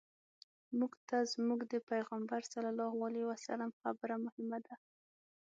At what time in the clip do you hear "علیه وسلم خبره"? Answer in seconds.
3.07-4.15